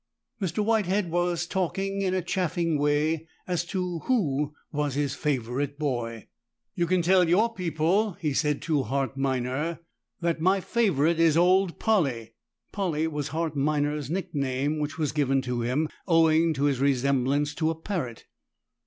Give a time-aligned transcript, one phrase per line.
[0.41, 0.65] Mr.
[0.65, 6.27] Whitehead was talking in a chaffing way as to who was his favourite boy.
[6.73, 9.77] "You can tell your people," he said to Hart Minor,
[10.19, 12.33] "that my favourite is old Polly."
[12.71, 17.69] Polly was Hart Minor's nickname, which was given to him owing to his resemblance to
[17.69, 18.25] a parrot.